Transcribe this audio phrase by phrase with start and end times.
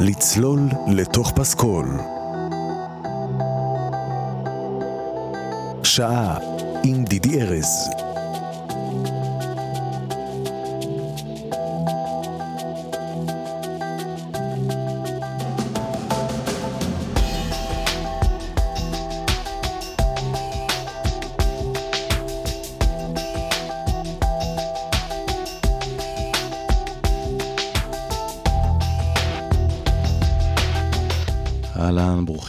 [0.00, 2.00] לצלול לתוך פסקול.
[5.82, 6.38] שעה
[6.84, 7.90] עם דידי ארז.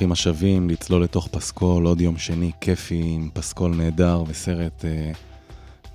[0.05, 5.11] ברוכים השבים, לצלול לתוך פסקול, עוד יום שני כיפי עם פסקול נהדר וסרט אה,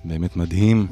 [0.03, 0.87] באמת מדהים.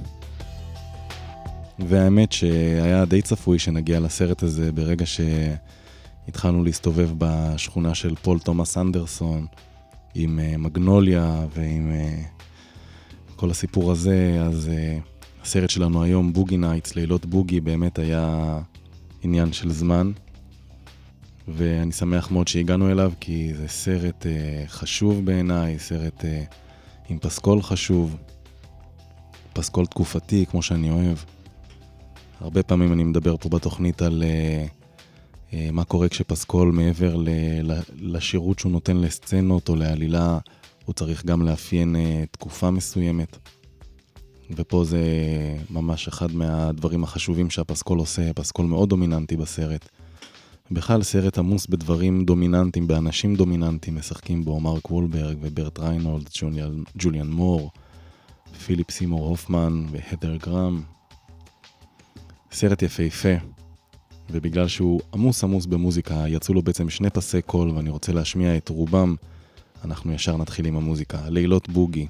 [1.79, 9.45] והאמת שהיה די צפוי שנגיע לסרט הזה ברגע שהתחלנו להסתובב בשכונה של פול תומאס אנדרסון
[10.15, 12.21] עם אה, מגנוליה ועם אה,
[13.35, 14.97] כל הסיפור הזה, אז אה,
[15.41, 18.59] הסרט שלנו היום, בוגי נייטס, לילות בוגי, באמת היה
[19.23, 20.11] עניין של זמן.
[21.53, 26.43] ואני שמח מאוד שהגענו אליו, כי זה סרט אה, חשוב בעיניי, סרט אה,
[27.09, 28.17] עם פסקול חשוב,
[29.53, 31.17] פסקול תקופתי, כמו שאני אוהב.
[32.39, 34.65] הרבה פעמים אני מדבר פה בתוכנית על אה,
[35.53, 37.29] אה, מה קורה כשפסקול מעבר ל,
[37.63, 40.39] ל, לשירות שהוא נותן לסצנות או לעלילה,
[40.85, 43.37] הוא צריך גם לאפיין אה, תקופה מסוימת.
[44.51, 45.01] ופה זה
[45.70, 49.89] ממש אחד מהדברים החשובים שהפסקול עושה, פסקול מאוד דומיננטי בסרט.
[50.71, 56.29] בכלל סרט עמוס בדברים דומיננטיים, באנשים דומיננטיים, משחקים בו מרק וולברג וברט ריינולדס,
[56.98, 57.71] ג'וליאן מור,
[58.65, 60.82] פיליפ סימור הופמן והתר גרהם.
[62.51, 63.34] סרט יפהפה,
[64.31, 68.69] ובגלל שהוא עמוס עמוס במוזיקה, יצאו לו בעצם שני פסי קול ואני רוצה להשמיע את
[68.69, 69.16] רובם,
[69.85, 71.29] אנחנו ישר נתחיל עם המוזיקה.
[71.29, 72.07] לילות בוגי.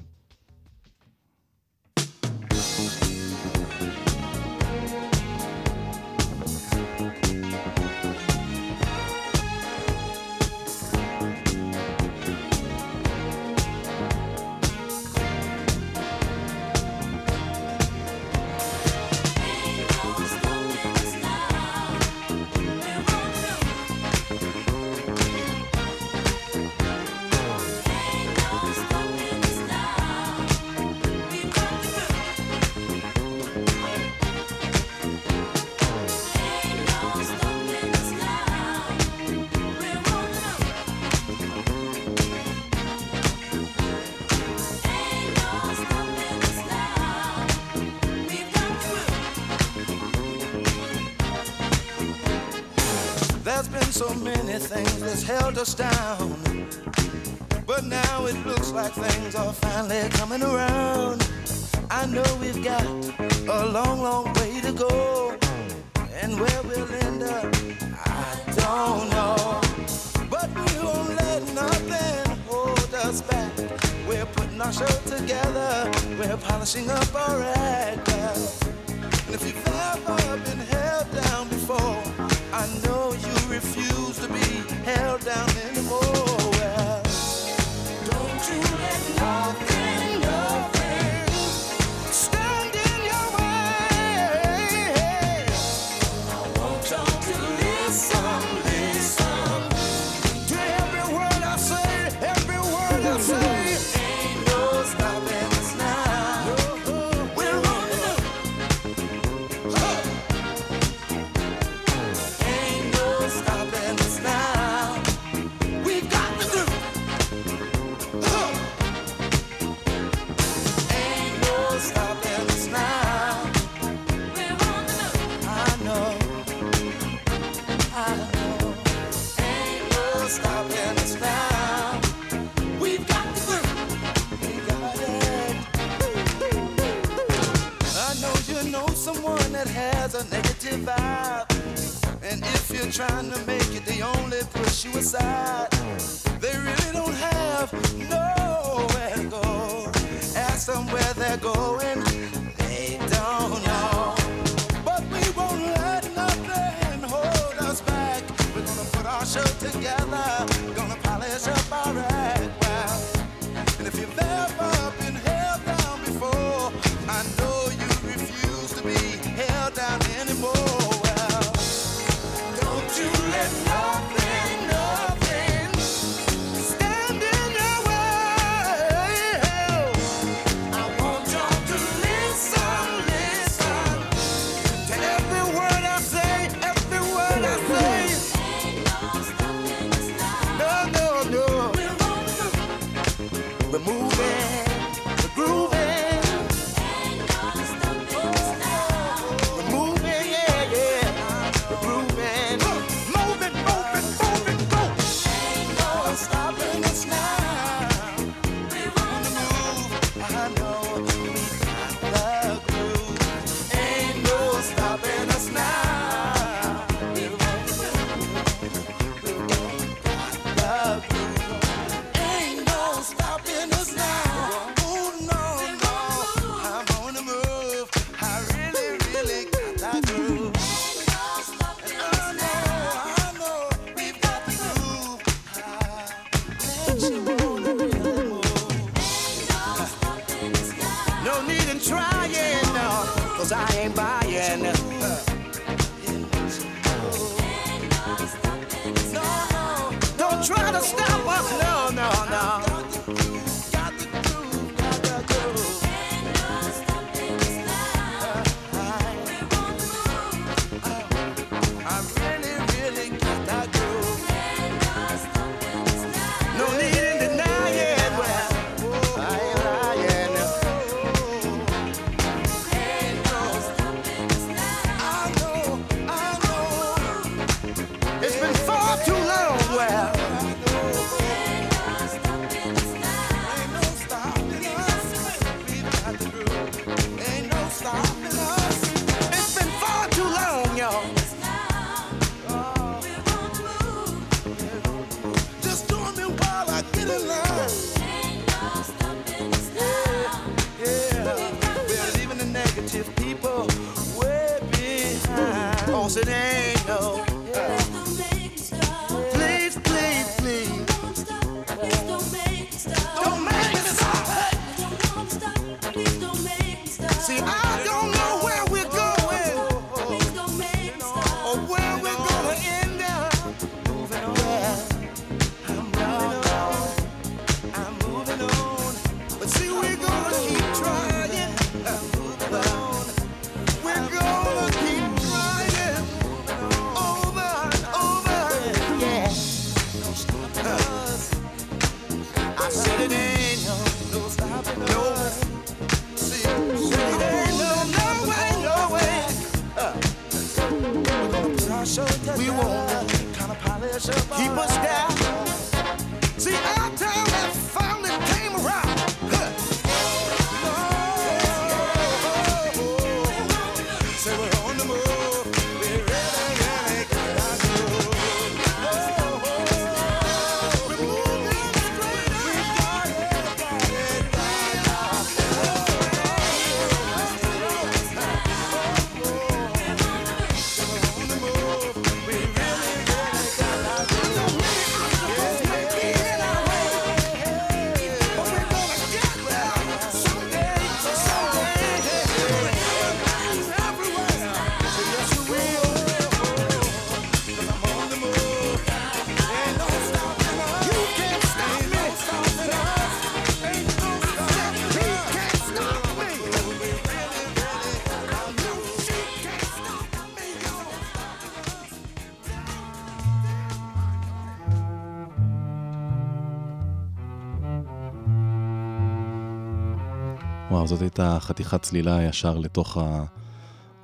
[420.80, 422.98] וואו, זאת הייתה חתיכת צלילה ישר לתוך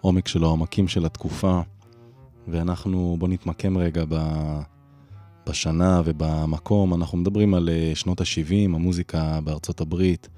[0.02, 1.60] העומק של העומקים של התקופה,
[2.48, 4.16] ואנחנו, בואו נתמקם רגע ב...
[5.46, 6.94] בשנה ובמקום.
[6.94, 10.28] אנחנו מדברים על אה, שנות ה-70, המוזיקה בארצות הברית,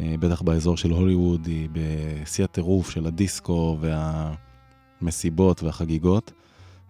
[0.00, 3.78] אה, בטח באזור של הוליווד, היא בשיא הטירוף של הדיסקו
[5.00, 6.32] והמסיבות והחגיגות,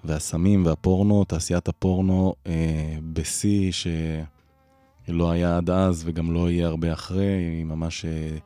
[0.04, 7.26] והסמים והפורנו, תעשיית הפורנו אה, בשיא שלא היה עד אז וגם לא יהיה הרבה אחרי,
[7.26, 8.38] היא ממש אה,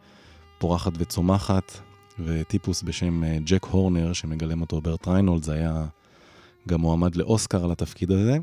[0.65, 1.73] פורחת וצומחת,
[2.19, 5.87] וטיפוס בשם אה, ג'ק הורנר, שמגלם אותו ברט ריינולד, זה היה
[6.69, 8.39] גם מועמד לאוסקר על התפקיד הזה.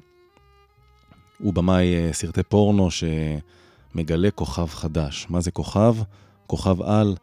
[1.40, 5.28] הוא במאי אה, סרטי פורנו שמגלה כוכב חדש.
[5.30, 5.96] מה זה כוכב?
[6.48, 7.16] כוכב על,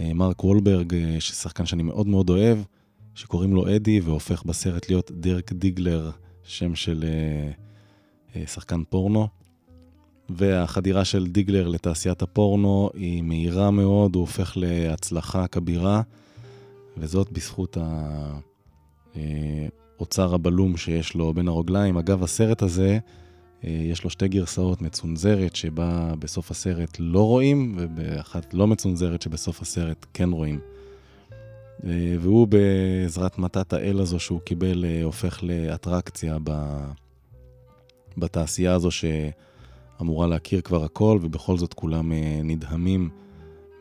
[0.00, 2.58] אה, מרק וולברג, ששחקן שאני מאוד מאוד אוהב,
[3.14, 6.10] שקוראים לו אדי, והופך בסרט להיות דירק דיגלר,
[6.44, 7.04] שם של
[8.46, 9.28] שחקן פורנו.
[10.28, 16.02] והחדירה של דיגלר לתעשיית הפורנו היא מהירה מאוד, הוא הופך להצלחה כבירה,
[16.96, 17.76] וזאת בזכות
[19.14, 21.96] האוצר הבלום שיש לו בין הרגליים.
[21.96, 22.98] אגב, הסרט הזה,
[23.64, 29.62] אה, יש לו שתי גרסאות, מצונזרת שבה בסוף הסרט לא רואים, ובאחת לא מצונזרת שבסוף
[29.62, 30.60] הסרט כן רואים.
[31.84, 36.38] אה, והוא בעזרת מתת האל הזו שהוא קיבל, אה, הופך לאטרקציה.
[38.18, 38.90] בתעשייה הזו
[39.98, 43.10] שאמורה להכיר כבר הכל, ובכל זאת כולם אה, נדהמים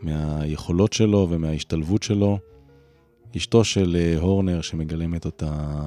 [0.01, 2.39] מהיכולות שלו ומההשתלבות שלו.
[3.37, 5.79] אשתו של אה, הורנר, שמגלמת אותה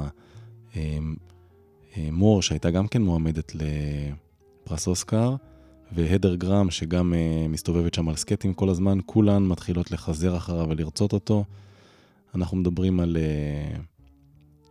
[0.77, 0.99] אה,
[2.13, 5.37] מור, שהייתה גם כן מועמדת לפרס אוסקר,
[5.93, 7.15] והדר גרם, שגם
[7.49, 11.45] מסתובבת שם על סקטים כל הזמן, כולן מתחילות לחזר אחריו ולרצות אותו.
[12.35, 13.17] אנחנו מדברים על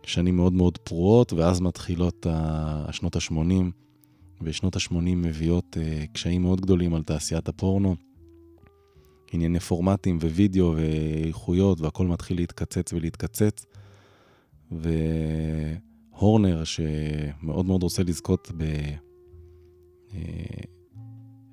[0.02, 3.70] שנים מאוד מאוד פרועות, ואז מתחילות השנות ה-80,
[4.42, 7.96] ושנות ה-80 מביאות אה, קשיים מאוד גדולים על תעשיית הפורנו.
[9.32, 13.66] ענייני פורמטים ווידאו ואיכויות, והכל מתחיל להתקצץ ולהתקצץ.
[14.70, 18.52] והורנר, שמאוד מאוד רוצה לזכות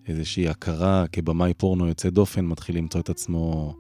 [0.06, 3.76] באיזושהי הכרה כבמאי פורנו יוצא דופן, מתחיל למצוא את עצמו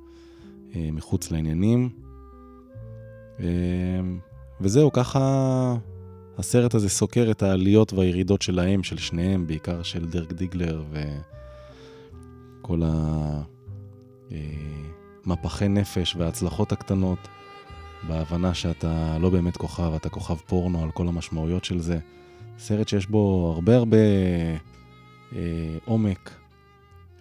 [0.75, 1.89] אה, מחוץ לעניינים.
[3.39, 3.99] אה,
[4.61, 5.75] וזהו, ככה
[6.38, 10.84] הסרט הזה סוקר את העליות והירידות שלהם, של שניהם, בעיקר של דרק דיגלר
[12.62, 12.82] וכל
[15.25, 17.20] המפחי אה, נפש וההצלחות הקטנות,
[18.08, 22.00] בהבנה שאתה לא באמת כוכב, אתה כוכב פורנו על כל המשמעויות של זה.
[22.60, 23.98] סרט שיש בו הרבה הרבה
[25.36, 26.32] אה, עומק,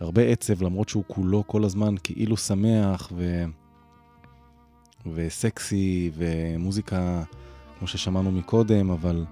[0.01, 3.45] הרבה עצב, למרות שהוא כולו כל הזמן כאילו שמח ו...
[5.15, 7.23] וסקסי ומוזיקה,
[7.79, 9.25] כמו ששמענו מקודם, אבל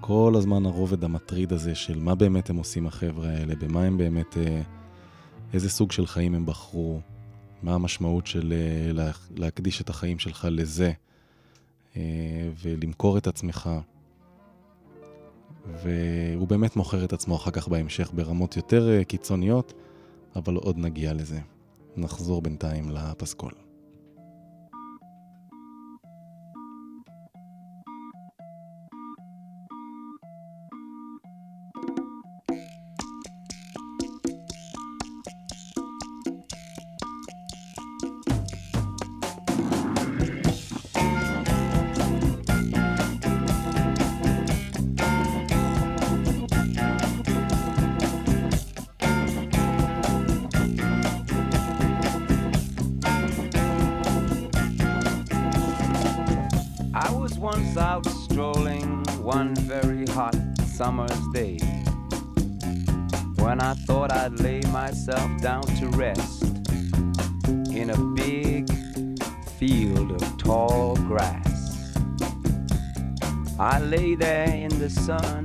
[0.00, 4.38] כל הזמן הרובד המטריד הזה של מה באמת הם עושים החבר'ה האלה, במה הם באמת,
[4.38, 4.62] אה,
[5.52, 7.00] איזה סוג של חיים הם בחרו,
[7.62, 10.92] מה המשמעות של אה, להקדיש את החיים שלך לזה,
[11.96, 12.02] אה,
[12.62, 13.70] ולמכור את עצמך.
[15.82, 19.72] והוא באמת מוכר את עצמו אחר כך בהמשך ברמות יותר קיצוניות,
[20.36, 21.40] אבל עוד נגיע לזה.
[21.96, 23.63] נחזור בינתיים לפסקול.
[59.34, 61.58] one very hot summer's day
[63.42, 66.44] when I thought I'd lay myself down to rest
[67.80, 68.72] in a big
[69.58, 71.96] field of tall grass.
[73.58, 75.44] I lay there in the sun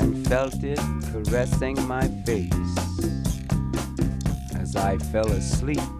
[0.00, 0.80] and felt it
[1.12, 2.78] caressing my face
[4.58, 5.90] as I fell asleep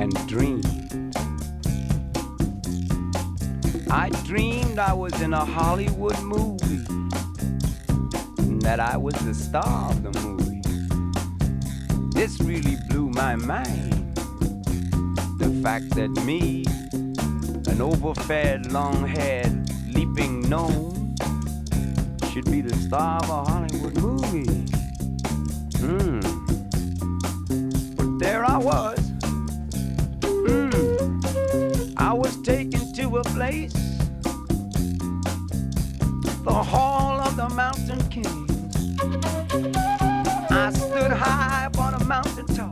[0.00, 0.87] and dreamed
[3.98, 6.86] I dreamed I was in a Hollywood movie
[8.38, 10.62] and that I was the star of the movie.
[12.14, 14.14] This really blew my mind.
[15.40, 16.64] The fact that me,
[17.72, 21.16] an overfed, long haired, leaping gnome
[22.30, 24.64] should be the star of a Hollywood movie.
[25.80, 26.20] Hmm.
[27.96, 29.00] But there I was.
[30.22, 31.20] Hmm.
[31.96, 33.87] I was taken to a place,
[36.48, 38.24] the Hall of the Mountain King.
[40.50, 42.67] I stood high upon a mountain top,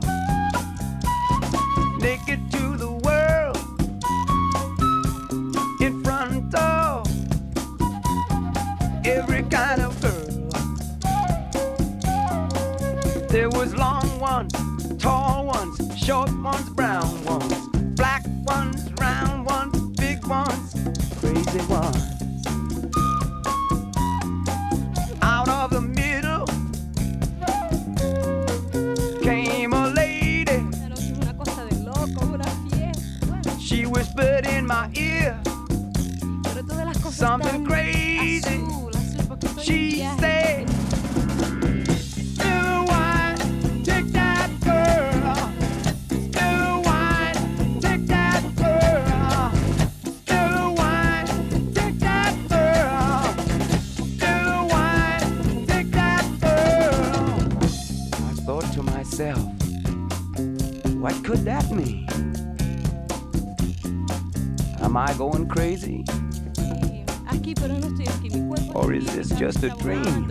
[69.59, 70.27] just a dream?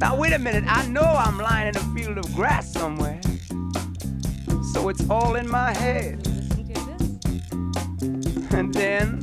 [0.00, 0.64] Now, wait a minute.
[0.66, 3.20] I know I'm lying in a field of grass somewhere.
[4.72, 6.26] So it's all in my head.
[8.52, 9.20] And then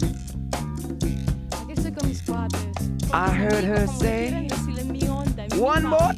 [3.13, 4.47] I heard her say,
[5.55, 6.13] one more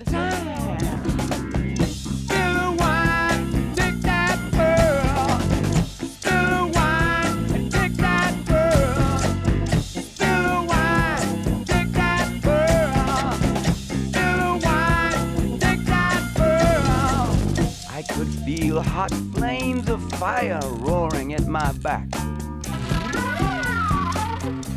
[20.39, 22.07] fire roaring at my back.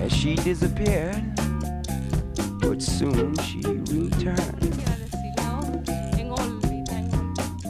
[0.00, 1.22] As she disappeared,
[2.60, 3.60] but soon she
[3.92, 4.62] returned.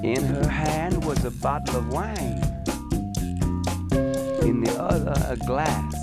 [0.03, 2.41] In her hand was a bottle of wine,
[4.49, 5.95] in the other, a glass.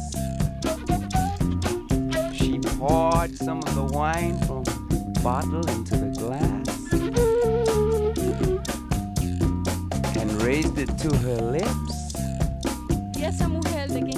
[2.35, 6.58] She poured some of the wine from the bottle into the glass
[10.39, 12.15] raised it to her lips.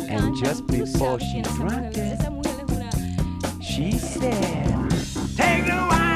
[0.09, 2.19] and just before she drank it,
[3.61, 4.89] she said,
[5.35, 6.10] Take the wine.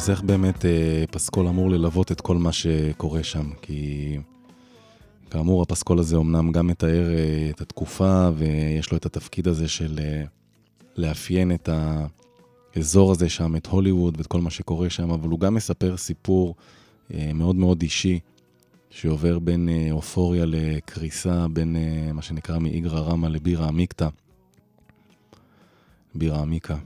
[0.00, 3.50] אז איך באמת אה, פסקול אמור ללוות את כל מה שקורה שם?
[3.62, 4.18] כי
[5.30, 9.98] כאמור, הפסקול הזה אומנם גם מתאר אה, את התקופה, ויש לו את התפקיד הזה של
[10.02, 10.24] אה,
[10.96, 11.68] לאפיין את
[12.76, 16.54] האזור הזה שם, את הוליווד ואת כל מה שקורה שם, אבל הוא גם מספר סיפור
[17.14, 18.20] אה, מאוד מאוד אישי,
[18.90, 24.08] שעובר בין אה, אופוריה לקריסה, בין אה, מה שנקרא מאיגרא רמא לבירה עמיקתא.
[26.14, 26.76] בירה עמיקה.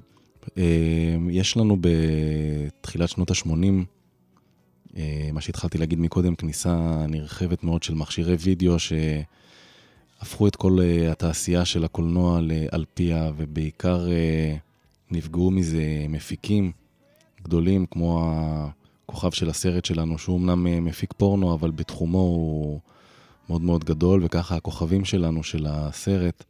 [0.58, 3.84] אה, יש לנו בתחילת שנות ה-80,
[4.96, 11.12] אה, מה שהתחלתי להגיד מקודם, כניסה נרחבת מאוד של מכשירי וידאו שהפכו את כל אה,
[11.12, 14.56] התעשייה של הקולנוע על פיה, ובעיקר אה,
[15.10, 16.72] נפגעו מזה מפיקים
[17.42, 18.32] גדולים, כמו
[19.06, 22.80] הכוכב של הסרט שלנו, שהוא אמנם מפיק פורנו, אבל בתחומו הוא
[23.48, 26.44] מאוד מאוד גדול, וככה הכוכבים שלנו של הסרט,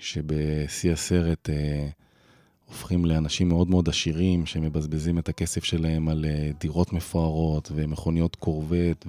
[0.00, 1.48] שבשיא הסרט
[2.70, 9.06] הופכים לאנשים מאוד מאוד עשירים, שמבזבזים את הכסף שלהם על אה, דירות מפוארות ומכוניות קורבט,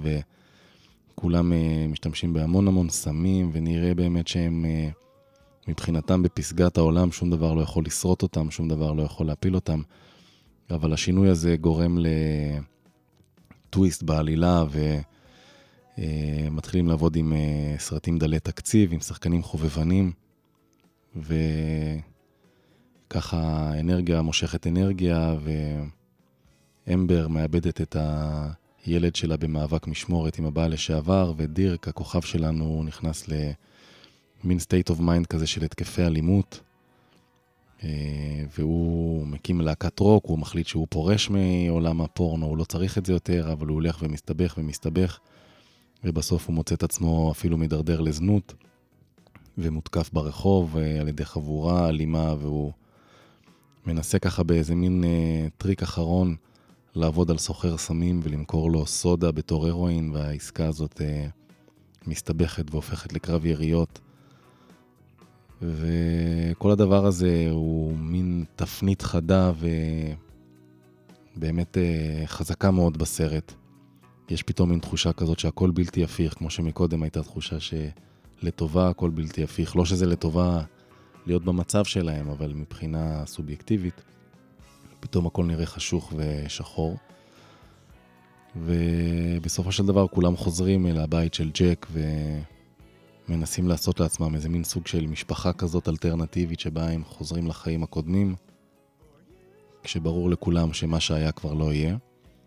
[1.14, 4.88] וכולם אה, משתמשים בהמון המון סמים, ונראה באמת שהם אה,
[5.68, 9.82] מבחינתם בפסגת העולם, שום דבר לא יכול לשרוט אותם, שום דבר לא יכול להפיל אותם.
[10.70, 11.98] אבל השינוי הזה גורם
[13.68, 14.64] לטוויסט בעלילה,
[15.98, 17.32] ומתחילים לעבוד עם
[17.78, 20.12] סרטים דלי תקציב, עם שחקנים חובבנים,
[23.12, 25.34] וככה אנרגיה מושכת אנרגיה,
[26.86, 27.96] ואמבר מאבדת את
[28.84, 35.26] הילד שלה במאבק משמורת עם הבעל לשעבר, ודירק, הכוכב שלנו, נכנס למין state of mind
[35.28, 36.60] כזה של התקפי אלימות.
[37.84, 43.06] אה, והוא מקים להקת רוק, הוא מחליט שהוא פורש מעולם הפורנו, הוא לא צריך את
[43.06, 45.18] זה יותר, אבל הוא הולך ומסתבך ומסתבך,
[46.04, 48.54] ובסוף הוא מוצא את עצמו אפילו מידרדר לזנות,
[49.58, 52.72] ומותקף ברחוב אה, על ידי חבורה אלימה, והוא
[53.86, 56.36] מנסה ככה באיזה מין אה, טריק אחרון
[56.94, 61.26] לעבוד על סוחר סמים ולמכור לו סודה בתור הרואין, והעסקה הזאת אה,
[62.06, 64.00] מסתבכת והופכת לקרב יריות.
[65.62, 69.52] וכל הדבר הזה הוא מין תפנית חדה
[71.36, 73.52] ובאמת אה, חזקה מאוד בסרט.
[74.30, 77.56] יש פתאום מין תחושה כזאת שהכל בלתי הפיך, כמו שמקודם הייתה תחושה
[78.40, 79.76] שלטובה הכל בלתי הפיך.
[79.76, 80.62] לא שזה לטובה
[81.26, 84.02] להיות במצב שלהם, אבל מבחינה סובייקטיבית,
[85.00, 86.96] פתאום הכל נראה חשוך ושחור.
[88.56, 92.00] ובסופו של דבר כולם חוזרים אל הבית של ג'ק ו...
[93.28, 98.34] מנסים לעשות לעצמם איזה מין סוג של משפחה כזאת אלטרנטיבית שבה הם חוזרים לחיים הקודמים,
[99.82, 101.96] כשברור לכולם שמה שהיה כבר לא יהיה.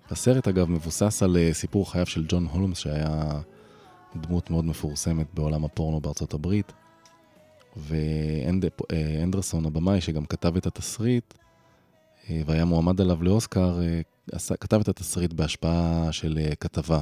[0.09, 3.41] הסרט אגב מבוסס על אה, סיפור חייו של ג'ון הולמס שהיה
[4.15, 6.73] דמות מאוד מפורסמת בעולם הפורנו בארצות הברית
[7.77, 11.33] ואנדרסון הבמאי שגם כתב את התסריט
[12.29, 17.01] אה, והיה מועמד עליו לאוסקר, אה, כתב את התסריט בהשפעה של כתבה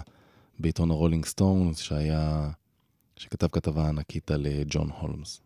[0.59, 2.49] בעיתון הרולינג סטונס שהיה
[3.15, 5.41] שכתב כתבה ענקית על אה, ג'ון הולמס.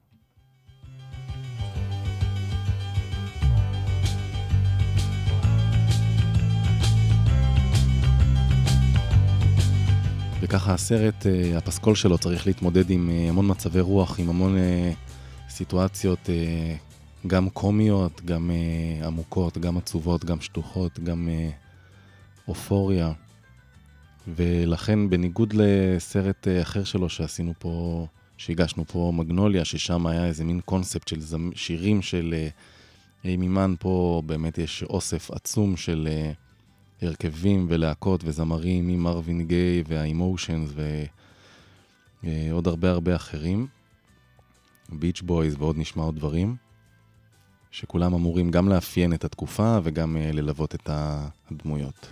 [10.42, 14.58] וככה הסרט, אה, הפסקול שלו צריך להתמודד עם אה, המון מצבי רוח, עם המון
[15.58, 16.30] סיטואציות
[17.28, 18.52] גם קומיות, גם
[19.06, 21.30] עמוקות, גם עצובות, גם שטוחות, גם
[22.48, 23.14] אופוריה.
[24.36, 30.60] ולכן בניגוד לסרט אה, אחר שלו שעשינו פה, שהגשנו פה, מגנוליה, ששם היה איזה מין
[30.66, 31.50] קונספט של זמ...
[31.56, 32.48] שירים של
[33.26, 36.32] אימי אה, מן, פה באמת יש אוסף עצום של אה,
[37.02, 40.70] הרכבים ולהקות וזמרים ממרווין גיי והאימושנס
[42.24, 43.68] ועוד הרבה הרבה אחרים,
[44.90, 46.56] ביץ' בויז ועוד נשמע עוד דברים,
[47.72, 50.90] שכולם אמורים גם לאפיין את התקופה וגם ללוות את
[51.52, 52.10] הדמויות.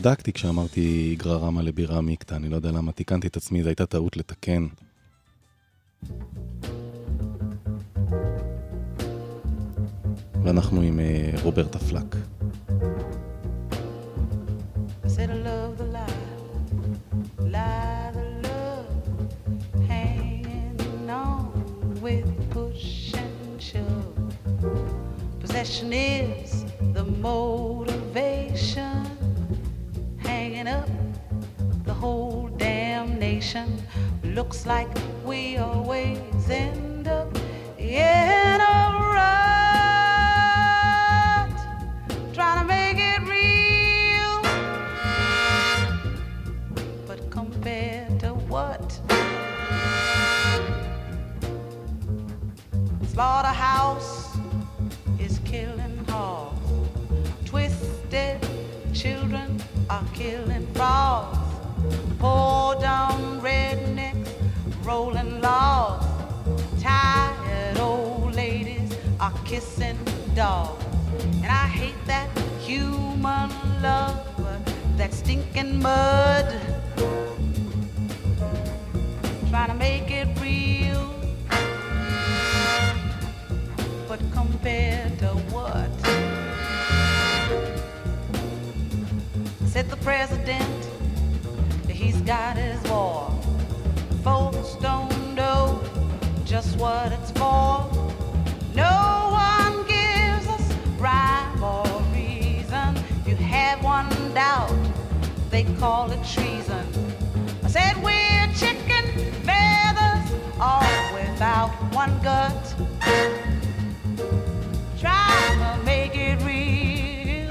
[0.00, 4.16] וצדקתי כשאמרתי גררמה לבירה מיקטה, אני לא יודע למה תיקנתי את עצמי, זו הייתה טעות
[4.16, 4.66] לתקן.
[10.44, 12.29] ואנחנו עם אה, רוברטה פלק.
[34.40, 34.88] Looks like
[35.22, 37.36] we always end up
[37.76, 39.52] in a rut,
[42.32, 44.40] trying to make it real.
[47.06, 48.98] But compared to what?
[53.08, 54.38] Slaughterhouse
[55.18, 56.88] is killing hogs.
[57.44, 58.40] Twisted
[58.94, 60.59] children are killing
[65.40, 66.06] logs.
[66.82, 69.98] Tired old ladies are kissing
[70.34, 70.84] dogs.
[71.42, 72.28] And I hate that
[72.60, 73.50] human
[73.82, 74.26] love,
[74.96, 76.46] that stinking mud.
[79.50, 81.14] Trying to make it real.
[84.08, 85.90] But compared to what?
[89.66, 90.88] Said the president,
[91.88, 93.30] he's got his war.
[94.22, 95.80] Folks don't know
[96.44, 97.88] just what it's for.
[98.74, 102.96] No one gives us rhyme or reason.
[103.20, 104.72] If you have one doubt,
[105.50, 106.86] they call it treason.
[107.62, 109.04] I said we're chicken
[109.44, 112.74] feathers, all without one gut.
[114.98, 117.48] Try to make it real,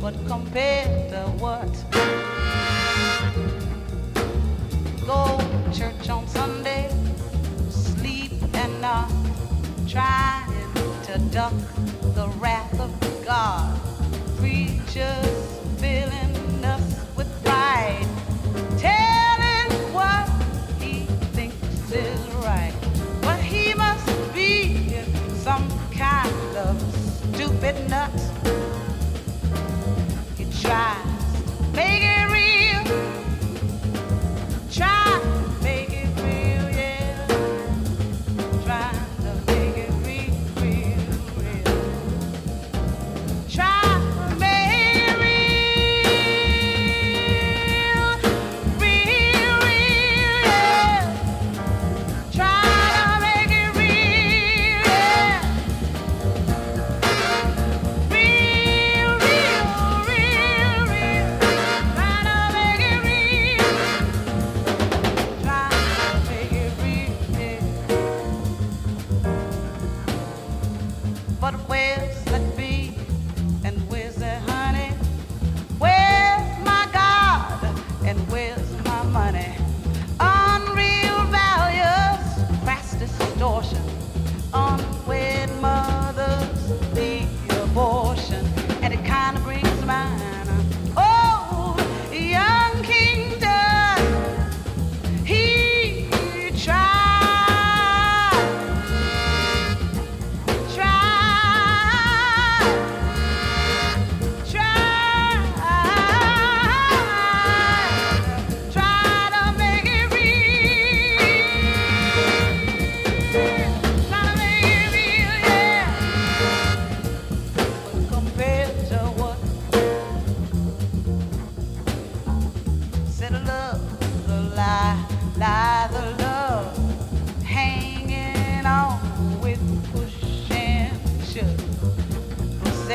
[0.00, 2.25] but compared to what?
[5.76, 6.88] Church on Sunday,
[7.68, 8.80] sleep and
[9.86, 10.72] trying
[11.04, 11.52] to duck
[12.14, 12.90] the wrath of
[13.26, 13.78] God.
[14.38, 15.45] Preachers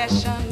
[0.07, 0.50] Possession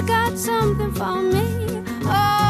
[0.00, 1.82] you got something for me.
[2.04, 2.49] Oh.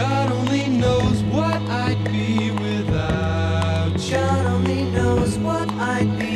[0.00, 4.12] God only knows what I'd be without you.
[4.12, 6.29] God only knows what I'd be.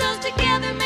[0.00, 0.79] together.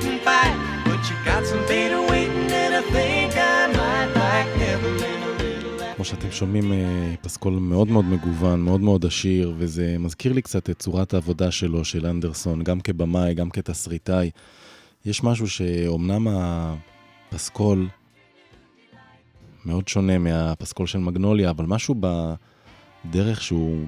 [0.00, 0.56] Didn't fight.
[0.86, 4.98] But you got some beta waiting, and I think I might like little.
[5.96, 10.70] כמו שאתם שומעים, אה, פסקול מאוד מאוד מגוון, מאוד מאוד עשיר, וזה מזכיר לי קצת
[10.70, 14.30] את צורת העבודה שלו, של אנדרסון, גם כבמאי, גם כתסריטאי.
[15.04, 17.88] יש משהו שאומנם הפסקול
[19.64, 21.94] מאוד שונה מהפסקול של מגנוליה, אבל משהו
[23.04, 23.86] בדרך שהוא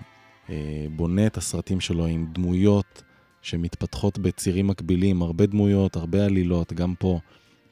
[0.50, 3.02] אה, בונה את הסרטים שלו עם דמויות
[3.43, 7.18] שמתפתחות בצירים מקבילים, הרבה דמויות, הרבה עלילות, גם פה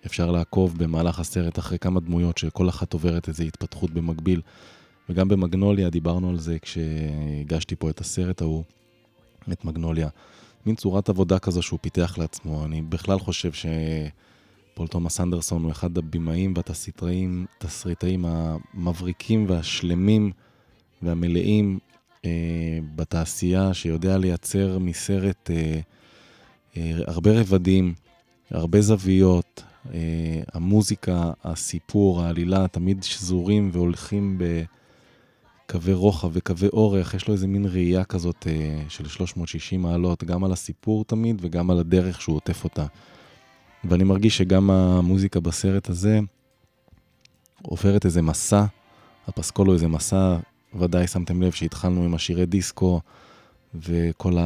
[0.06, 4.40] אפשר לעקוב במהלך הסרט אחרי כמה דמויות שכל אחת עוברת איזו התפתחות במקביל.
[5.08, 8.64] וגם במגנוליה דיברנו על זה כשהגשתי פה את הסרט ההוא,
[9.52, 10.08] את מגנוליה.
[10.66, 12.64] מין צורת עבודה כזו שהוא פיתח לעצמו.
[12.64, 20.32] אני בכלל חושב שפול תומאס אנדרסון הוא אחד הבמאים והתסריטאים תסריטאים המבריקים והשלמים
[21.02, 21.78] והמלאים
[22.96, 25.80] בתעשייה, שיודע לייצר מסרט אה,
[26.76, 27.94] אה, הרבה רבדים,
[28.50, 29.62] הרבה זוויות,
[29.94, 34.38] אה, המוזיקה, הסיפור, העלילה, תמיד שזורים והולכים
[35.68, 37.14] בקווי רוחב וקווי אורך.
[37.14, 41.70] יש לו איזה מין ראייה כזאת אה, של 360 מעלות, גם על הסיפור תמיד וגם
[41.70, 42.86] על הדרך שהוא עוטף אותה.
[43.84, 46.20] ואני מרגיש שגם המוזיקה בסרט הזה
[47.62, 48.64] עוברת איזה מסע,
[49.26, 50.36] הפסקול הוא איזה מסע,
[50.74, 53.00] ודאי שמתם לב שהתחלנו עם השירי דיסקו
[53.74, 54.36] וכל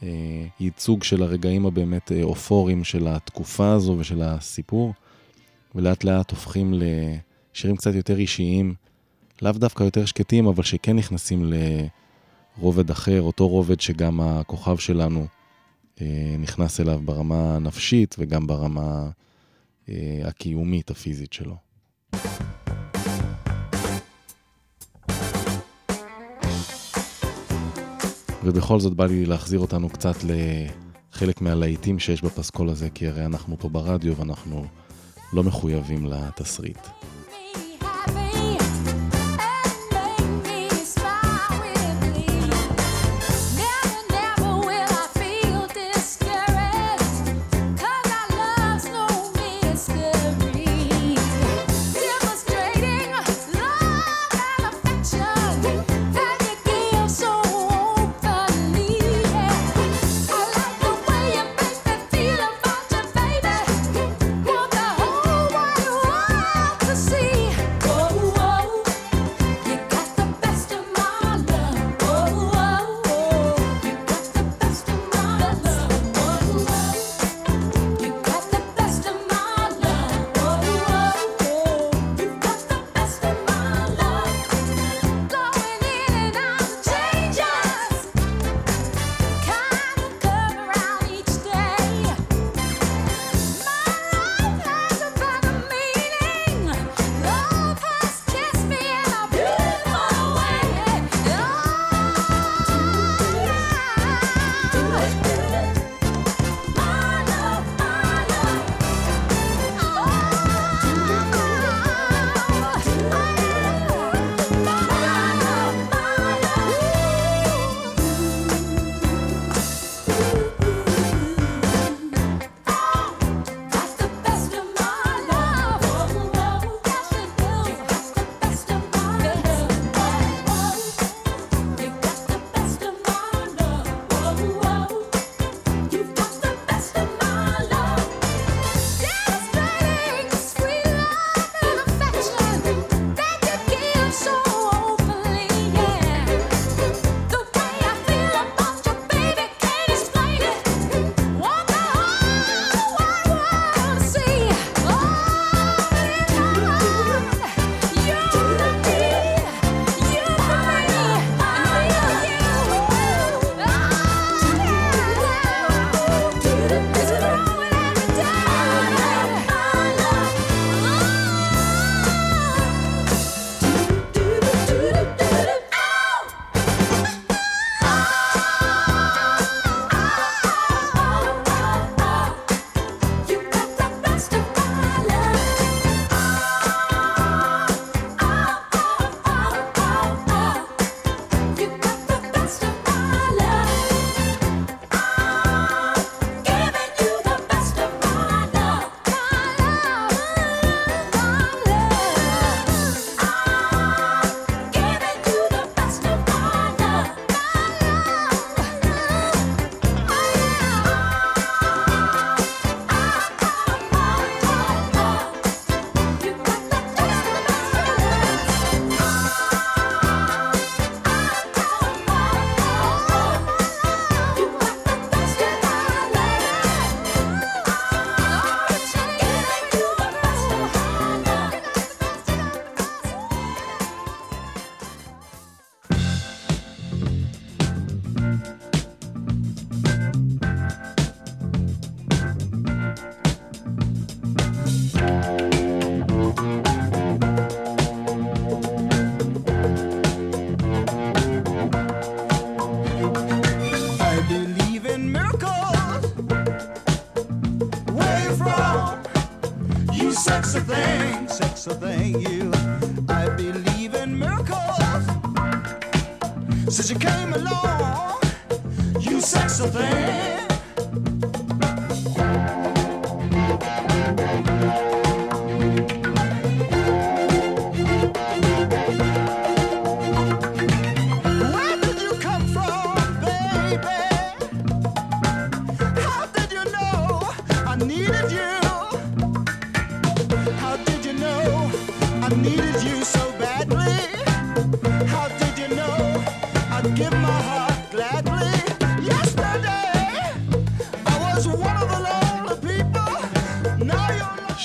[0.00, 4.94] הייצוג של הרגעים הבאמת אה, אופוריים של התקופה הזו ושל הסיפור,
[5.74, 8.74] ולאט לאט הופכים לשירים קצת יותר אישיים,
[9.42, 11.52] לאו דווקא יותר שקטים, אבל שכן נכנסים
[12.58, 15.26] לרובד אחר, אותו רובד שגם הכוכב שלנו
[16.00, 19.10] אה, נכנס אליו ברמה הנפשית וגם ברמה
[19.88, 21.56] אה, הקיומית, הפיזית שלו.
[28.44, 33.56] ובכל זאת בא לי להחזיר אותנו קצת לחלק מהלהיטים שיש בפסקול הזה, כי הרי אנחנו
[33.58, 34.64] פה ברדיו ואנחנו
[35.32, 36.78] לא מחויבים לתסריט.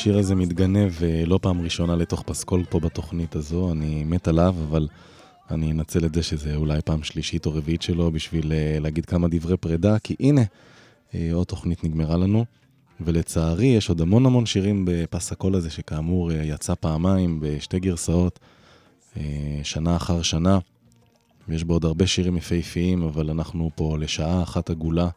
[0.01, 4.55] השיר הזה מתגנב אה, לא פעם ראשונה לתוך פסקול פה בתוכנית הזו, אני מת עליו,
[4.69, 4.87] אבל
[5.51, 9.27] אני אנצל את זה שזה אולי פעם שלישית או רביעית שלו בשביל אה, להגיד כמה
[9.31, 10.41] דברי פרידה, כי הנה,
[11.15, 12.45] אה, עוד תוכנית נגמרה לנו,
[13.01, 18.39] ולצערי יש עוד המון המון שירים בפס הקול הזה, שכאמור יצא פעמיים בשתי גרסאות,
[19.63, 20.59] שנה אחר שנה,
[21.47, 25.09] ויש בו עוד הרבה שירים יפהפיים, אבל אנחנו פה לשעה אחת עגולה,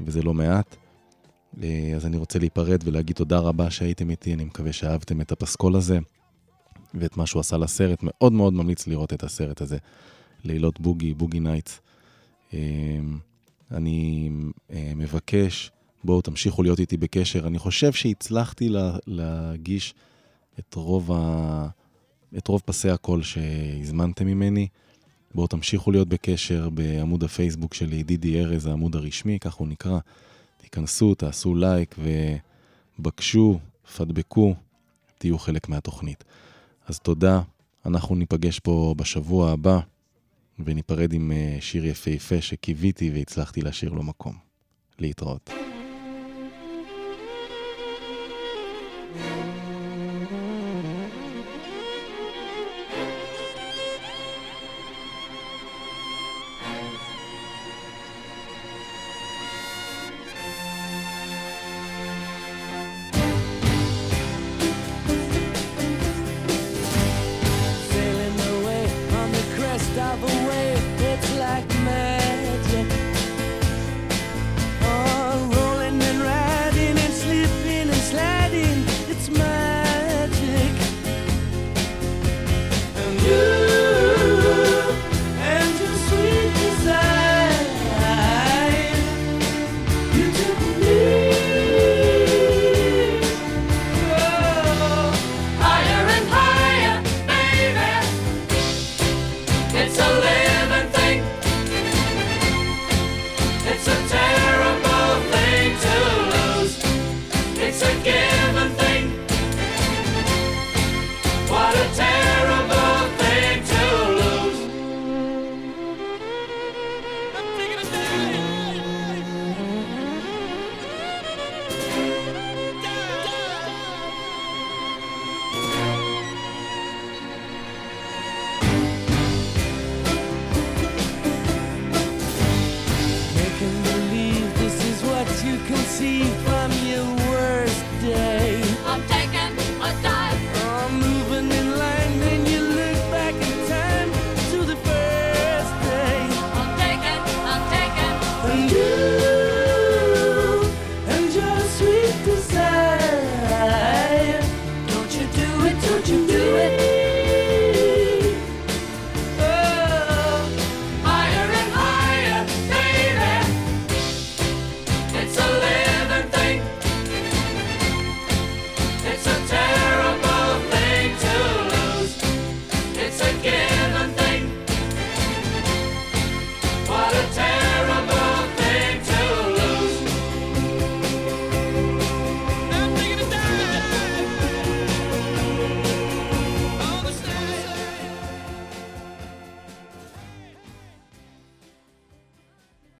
[0.00, 0.81] וזה לא מעט.
[1.62, 5.76] אה, אז אני רוצה להיפרד ולהגיד תודה רבה שהייתם איתי, אני מקווה שאהבתם את הפסקול
[5.76, 5.98] הזה
[6.94, 7.98] ואת מה שהוא עשה לסרט.
[8.02, 9.76] מאוד מאוד ממליץ לראות את הסרט הזה,
[10.44, 11.80] לילות בוגי, בוגי נייטס.
[12.54, 12.58] אה,
[13.70, 14.30] אני
[14.70, 15.70] אה, מבקש,
[16.04, 17.46] בואו תמשיכו להיות איתי בקשר.
[17.46, 19.94] אני חושב שהצלחתי לה, להגיש
[20.58, 21.68] את רוב, ה...
[22.38, 24.68] את רוב פסי הקול שהזמנתם ממני.
[25.34, 29.98] בואו תמשיכו להיות בקשר בעמוד הפייסבוק שלי, דידי ארז, העמוד הרשמי, כך הוא נקרא.
[30.72, 31.94] תיכנסו, תעשו לייק
[32.98, 33.58] ובקשו,
[33.96, 34.54] פדבקו,
[35.18, 36.24] תהיו חלק מהתוכנית.
[36.86, 37.40] אז תודה,
[37.86, 39.78] אנחנו ניפגש פה בשבוע הבא,
[40.64, 44.34] וניפרד עם אה, שיר יפהפה שקיוויתי והצלחתי להשאיר לו מקום.
[44.98, 45.50] להתראות.